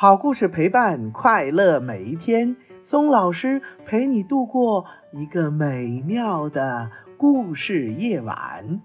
[0.00, 8.80] 好故事陪伴快乐每一天，松老师陪你度过一个美妙的故事夜晚。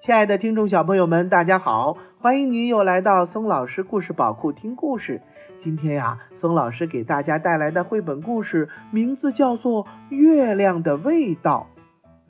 [0.00, 5.22] 亲爱的听众小朋友们，大家好，欢迎您又来到松老师故事宝库听故事。
[5.56, 11.68] 今天呀，松老师给大家带来的绘本故事名字叫做《月亮的味道》。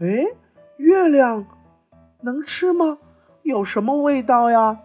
[0.04, 0.26] 哎，
[0.76, 1.46] 月亮
[2.20, 2.98] 能吃吗？
[3.42, 4.80] 有什么味道呀？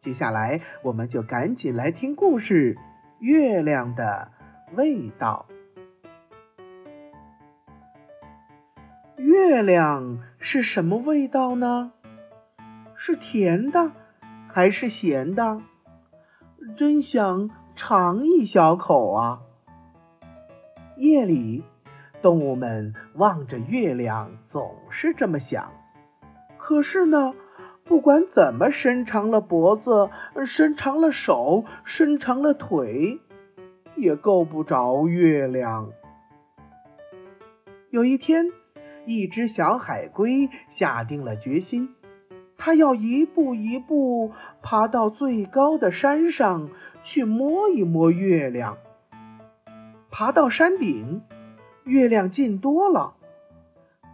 [0.00, 2.74] 接下来，我们就赶紧来听故事
[3.18, 4.30] 《月亮的
[4.72, 5.44] 味道》。
[9.22, 11.92] 月亮是什么味道呢？
[12.96, 13.92] 是甜的
[14.48, 15.60] 还是咸的？
[16.74, 19.42] 真想尝一小口啊！
[20.96, 21.62] 夜里，
[22.22, 25.70] 动物们望着月亮，总是这么想。
[26.56, 27.34] 可是呢？
[27.90, 30.10] 不管怎么伸长了脖子，
[30.46, 33.18] 伸长了手，伸长了腿，
[33.96, 35.90] 也够不着月亮。
[37.90, 38.46] 有一天，
[39.06, 41.96] 一只小海龟下定了决心，
[42.56, 44.30] 它要一步一步
[44.62, 46.70] 爬到最高的山上
[47.02, 48.78] 去摸一摸月亮。
[50.12, 51.22] 爬到山顶，
[51.82, 53.14] 月亮近多了，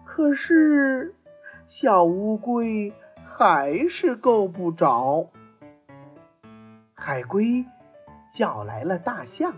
[0.06, 1.14] 可是
[1.66, 2.94] 小乌龟。
[3.28, 5.30] 还是够不着。
[6.94, 7.66] 海龟
[8.33, 9.52] 叫来了大象：“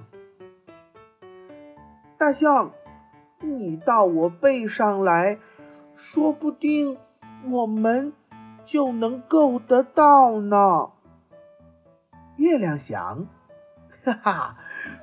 [2.16, 2.72] 大象，
[3.41, 5.38] 你到我背上来，
[5.94, 6.97] 说不定
[7.50, 8.14] 我们
[8.64, 10.91] 就能够得到呢。”
[12.36, 13.27] 月亮想
[14.03, 14.56] ：“哈哈，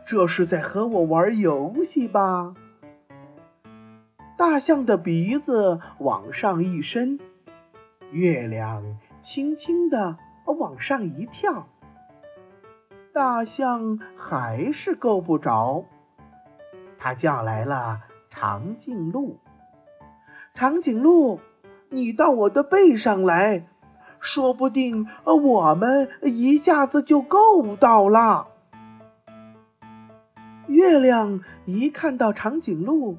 [0.08, 2.56] 这是在和我玩游戏吧？”
[4.36, 7.20] 大象的鼻子往上一伸。
[8.12, 11.68] 月亮轻轻地往上一跳，
[13.14, 15.86] 大象还是够不着。
[16.98, 19.38] 他叫来了长颈鹿
[20.56, 21.40] ：“长颈鹿，
[21.90, 23.68] 你到我的背上来，
[24.20, 28.48] 说不定我们一下子就够到了。”
[30.68, 33.18] 月亮一看到长颈鹿，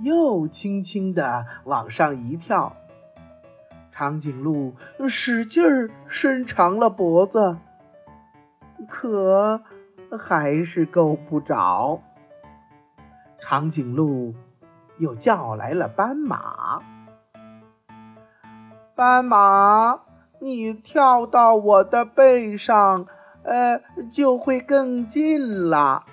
[0.00, 2.76] 又轻轻地往上一跳。
[4.00, 4.74] 长颈鹿
[5.10, 7.58] 使劲儿伸长了脖子，
[8.88, 9.60] 可
[10.18, 12.00] 还是够不着。
[13.38, 14.34] 长颈鹿
[14.96, 16.80] 又叫来了斑马
[18.96, 20.00] ：“斑马，
[20.38, 23.04] 你跳到我的背上，
[23.42, 26.06] 呃，就会更近了。”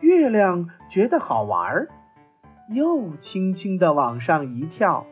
[0.00, 1.86] 月亮觉得好玩，
[2.70, 5.04] 又轻轻地往上一跳。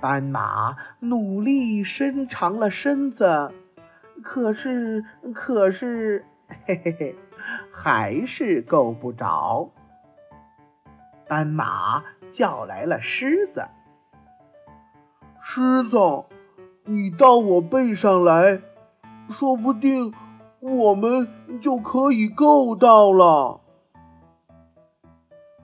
[0.00, 3.52] 斑马努力伸长了身子，
[4.22, 6.24] 可是，可是，
[6.66, 7.16] 嘿嘿嘿，
[7.70, 9.70] 还是够不着。
[11.28, 13.68] 斑马叫来了狮子
[15.42, 15.98] ：“狮子，
[16.84, 18.62] 你到我背上来，
[19.28, 20.14] 说不定
[20.60, 21.28] 我们
[21.60, 23.60] 就可以够到了。”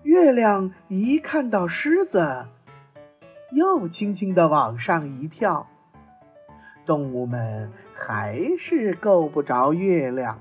[0.05, 2.49] 月亮一看到狮子。
[3.53, 5.69] 又轻轻地往上一跳，
[6.85, 10.41] 动物们还是够不着月亮。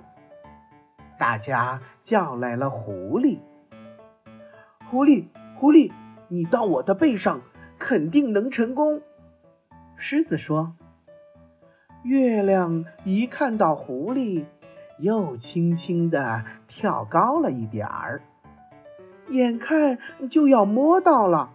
[1.20, 3.40] 大家叫来了狐狸
[4.90, 5.92] ：“狐狸，狐狸，
[6.30, 7.42] 你到我的背上，
[7.78, 9.02] 肯定能成功。”
[9.96, 10.76] 狮子说
[12.04, 14.46] ：“月亮一看到狐狸，
[14.98, 18.24] 又轻轻地跳高了一点儿，
[19.30, 20.00] 眼看
[20.30, 21.52] 就要摸到了。”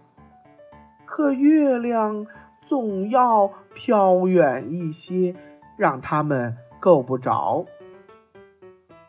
[1.11, 2.25] 可月亮
[2.69, 5.35] 总要飘远一些，
[5.75, 7.65] 让他们够不着。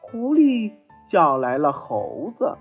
[0.01, 0.73] 狐狸
[1.07, 2.59] 叫来了猴子：“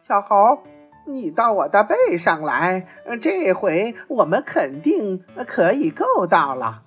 [0.00, 0.62] 小猴，
[1.04, 2.86] 你到我的背上来，
[3.20, 6.84] 这回我们肯定可以够到了。”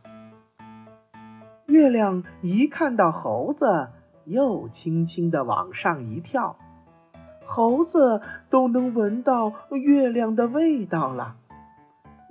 [1.69, 3.89] 月亮一看到猴子，
[4.25, 6.57] 又轻轻地往上一跳。
[7.53, 11.35] 猴子都能闻到月亮的味道了，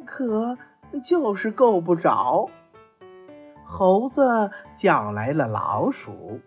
[0.06, 0.56] 可
[1.04, 2.48] 就是够不着。
[3.66, 6.40] 猴子叫来了老鼠：“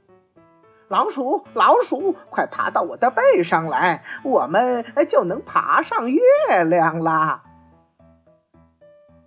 [0.89, 7.43] 老鼠，老鼠，快爬到我的背上来，我们就能爬上月亮啦！”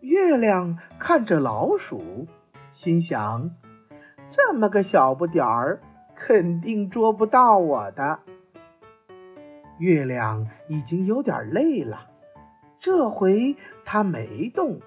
[0.03, 2.27] 月亮看着老鼠，
[2.73, 3.53] 心想
[4.29, 5.81] ：“这么个小不点儿，
[6.17, 8.19] 肯定捉不到我的。”
[9.79, 12.07] 月亮已经有点累了，
[12.79, 14.81] 这回它没动。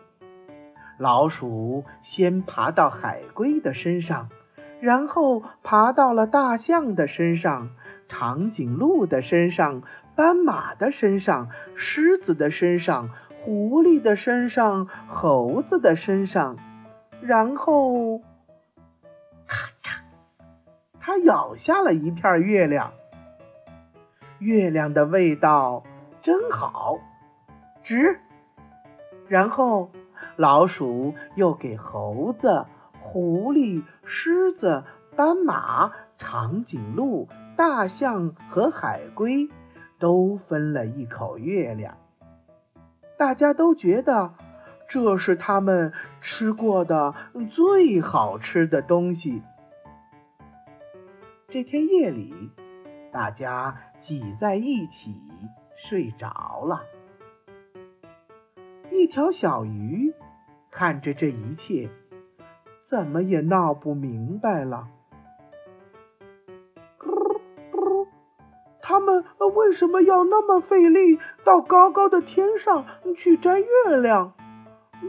[0.97, 4.29] 老鼠先爬到海龟的身上，
[4.81, 7.69] 然后爬到了大象的身上、
[8.07, 9.81] 长颈鹿的身上、
[10.15, 16.57] 斑马的身上、狮子的身上、狐狸的身上、猴子的身上，
[17.21, 18.19] 然后，
[19.47, 20.01] 咔嚓，
[20.99, 22.91] 它咬下了一片月亮。
[24.39, 25.83] 月亮的味道
[26.21, 26.97] 真好，
[27.81, 28.19] 值。
[29.27, 29.91] 然后，
[30.35, 32.65] 老鼠又给猴子。
[33.01, 34.83] 狐狸、狮子、
[35.15, 39.49] 斑马、长颈鹿、大象和海龟
[39.97, 41.97] 都分了一口月亮。
[43.17, 44.35] 大家都觉得
[44.87, 45.91] 这是他们
[46.21, 47.15] 吃过的
[47.49, 49.41] 最好吃的东西。
[51.47, 52.51] 这天夜里，
[53.11, 55.11] 大家挤在一起
[55.75, 56.81] 睡着了。
[58.91, 60.13] 一条小鱼
[60.71, 61.89] 看着这一切。
[62.81, 64.87] 怎么也闹不明白了。
[68.81, 69.23] 他们
[69.53, 72.83] 为什么要那么费力到高高的天上
[73.15, 74.33] 去摘月亮？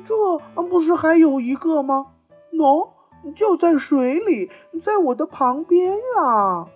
[0.05, 0.15] 这
[0.63, 2.09] 不是还有一个吗？
[2.53, 2.91] 喏，
[3.35, 4.51] 就在水里，
[4.83, 6.69] 在我的旁边呀。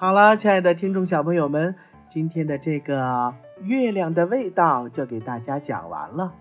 [0.00, 1.74] 好了，亲爱的听众小朋友们，
[2.06, 6.32] 今天的这个月亮的味道就给大家讲完了。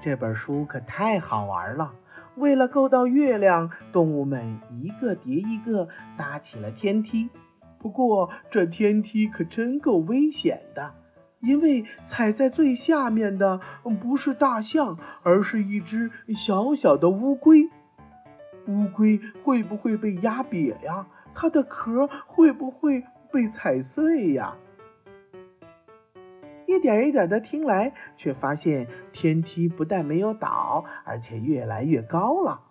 [0.00, 1.92] 这本书可太好玩了。
[2.36, 7.28] 为了够到月亮，动物们一个叠一个搭起了天梯。
[7.78, 10.94] 不过这天梯可真够危险的，
[11.40, 13.60] 因为踩在最下面的
[14.00, 17.68] 不是大象，而是一只小小的乌龟。
[18.68, 21.06] 乌龟会不会被压瘪呀？
[21.34, 24.56] 它的壳会不会被踩碎呀？
[26.66, 32.62] 一点一点的听来，却发现天梯不但没有倒，而且越来越高了。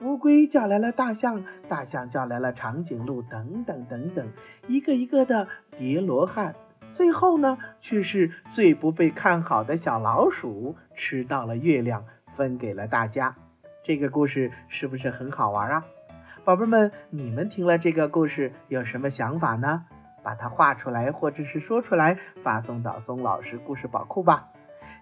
[0.00, 4.28] 乌龟叫来了大象，大象叫来了长颈鹿，等等等等，
[4.66, 6.54] 一个一个的叠罗汉。
[6.92, 13.36] 最后呢，却是最不被看好的小老鼠吃到了月亮，分给了大家。
[13.82, 15.84] 这个故事是不是很好玩啊？
[16.42, 19.84] 宝贝们，你们听了这个故事有什么想法呢？
[20.22, 24.48] 把它画出来，或者是说出来，发送到松老师故事宝库吧。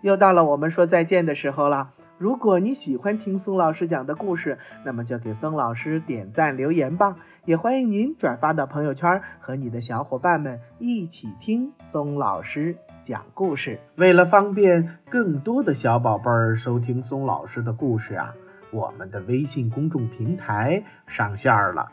[0.02, 1.90] 又到了我们说再见的时候了。
[2.18, 7.16] 如果你喜欢听松老师讲的故事，那么就给松老师点赞留言吧。
[7.44, 13.78] 也欢迎您转发到朋友圈，和你的小伙伴们一起听松老师讲故事。
[13.94, 18.34] 为了方便更多的小宝贝儿收听松老师的故事啊，
[18.70, 21.92] 我们的微信公众平台上线了。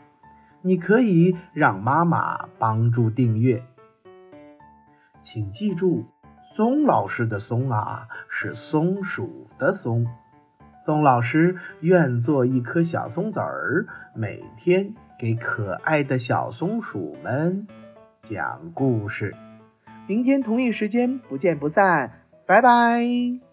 [0.62, 3.62] 你可以让妈妈帮助订阅，
[5.20, 6.06] 请记住，
[6.54, 10.06] 松老师的“松”啊是松鼠的“松”。
[10.78, 17.66] 松老师愿做一颗小松子儿，每天给可爱的小松鼠们
[18.22, 19.34] 讲故事。
[20.08, 23.45] 明天同一时间不见不散，拜拜。